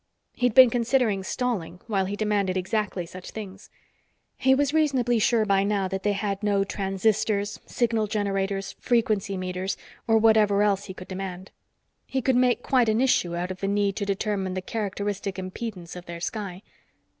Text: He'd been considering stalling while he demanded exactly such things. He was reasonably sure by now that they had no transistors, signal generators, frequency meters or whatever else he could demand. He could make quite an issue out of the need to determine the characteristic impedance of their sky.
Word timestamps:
He'd 0.33 0.55
been 0.55 0.71
considering 0.71 1.21
stalling 1.23 1.79
while 1.85 2.05
he 2.05 2.15
demanded 2.15 2.57
exactly 2.57 3.05
such 3.05 3.29
things. 3.29 3.69
He 4.35 4.55
was 4.55 4.73
reasonably 4.73 5.19
sure 5.19 5.45
by 5.45 5.63
now 5.63 5.87
that 5.87 6.01
they 6.01 6.13
had 6.13 6.41
no 6.41 6.63
transistors, 6.63 7.59
signal 7.67 8.07
generators, 8.07 8.71
frequency 8.79 9.37
meters 9.37 9.77
or 10.07 10.17
whatever 10.17 10.63
else 10.63 10.85
he 10.85 10.95
could 10.95 11.07
demand. 11.07 11.51
He 12.07 12.19
could 12.19 12.35
make 12.35 12.63
quite 12.63 12.89
an 12.89 12.99
issue 12.99 13.35
out 13.35 13.51
of 13.51 13.59
the 13.59 13.67
need 13.67 13.95
to 13.97 14.05
determine 14.07 14.55
the 14.55 14.61
characteristic 14.63 15.35
impedance 15.35 15.95
of 15.95 16.07
their 16.07 16.19
sky. 16.19 16.63